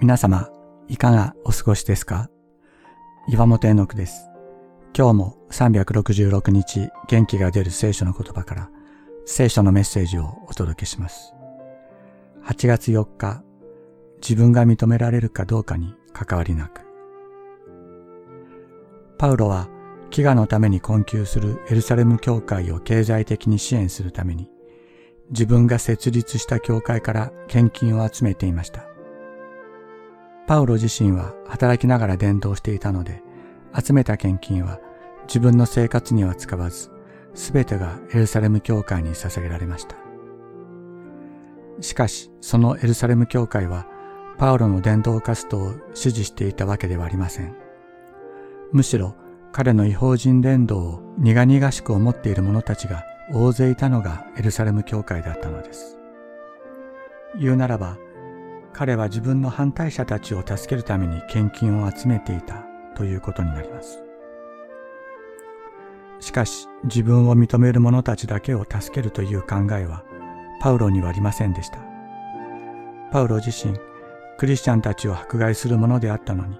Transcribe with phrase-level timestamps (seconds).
[0.00, 0.50] 皆様、
[0.88, 2.28] いかがお過ごしですか？
[3.28, 4.28] 岩本絵の句です。
[4.96, 8.70] 今日も366日元気が出る聖書の言葉から
[9.24, 11.32] 聖書のメッセージをお届けします。
[12.44, 13.44] 8月4日、
[14.20, 16.82] 自分が認められるかどうかに関わりなく。
[19.16, 19.68] パウロは
[20.10, 24.50] 飢餓のために困窮するエルサレム教会を経済的に支援するために
[25.30, 28.86] 自分が設立した教会から献金を集めていました。
[30.46, 33.22] パウロ自身は働きながら伝道していたので、
[33.74, 34.78] 集めた献金は
[35.26, 36.90] 自分の生活には使わず、
[37.34, 39.96] すべてがエルサレム教会に捧げられました。
[41.80, 43.86] しかし、そのエルサレム教会は、
[44.38, 47.56] パウロの伝道活動を支持していたわけではありません。
[48.72, 49.16] むしろ、
[49.52, 55.98] 彼の違法人伝道を苦々しく思っている者たちが大勢いたのがエルサレム教会だったのです。
[57.38, 57.96] 言うならば、
[58.74, 64.02] 彼は自分の反対者たちを助けるために献金を集めていたということになります。
[66.20, 70.04] しかし自分を認める者たちだけを助けるという考えは
[70.60, 71.78] パウロにはありませんでした。
[73.12, 73.78] パウロ自身、
[74.38, 76.58] クリスチャンたちを迫害するものであったのに、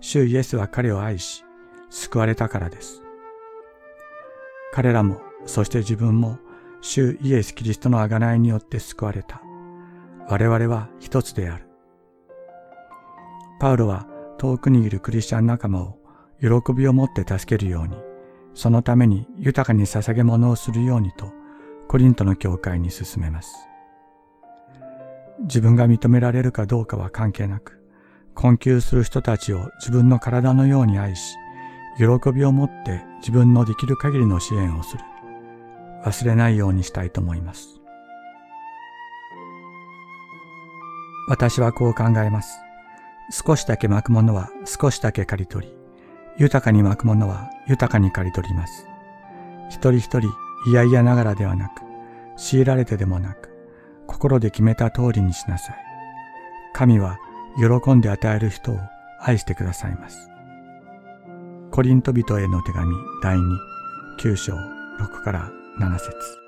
[0.00, 1.44] 主イエスは彼を愛し、
[1.90, 3.02] 救われたからです。
[4.72, 6.38] 彼らも、そして自分も、
[6.80, 9.45] 主イエス・キリストの贖いによって救われた。
[10.28, 11.66] 我々は一つである。
[13.60, 14.06] パウロは
[14.38, 15.98] 遠くにいるクリスチャン仲間を
[16.40, 17.96] 喜びを持って助けるように、
[18.54, 21.32] そのために豊かに捧げ物をするようにと、
[21.88, 23.54] コリントの教会に進めます。
[25.40, 27.80] 自分が認められるかどうかは関係なく、
[28.34, 31.36] 困窮する人たちを自分の体のように愛し、
[31.98, 35.04] 喜びを持って自分のできる限りの支援をする。
[36.04, 37.75] 忘れないようにしたいと思います。
[41.28, 42.60] 私はこう考えます。
[43.30, 45.74] 少しだけ巻くものは少しだけ刈り取り、
[46.38, 48.86] 豊かに巻くものは豊かに刈り取ります。
[49.68, 50.28] 一人一人
[50.68, 51.82] 嫌々ながらではなく、
[52.36, 53.50] 強いられてでもなく、
[54.06, 55.76] 心で決めた通りにしなさい。
[56.72, 57.18] 神は
[57.56, 58.78] 喜んで与える人を
[59.20, 60.30] 愛してくださいます。
[61.72, 63.40] コリント人への手紙第2、
[64.20, 65.50] 9章6から
[65.80, 66.45] 7節